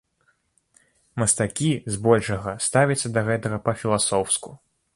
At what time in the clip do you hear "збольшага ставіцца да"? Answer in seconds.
1.97-3.25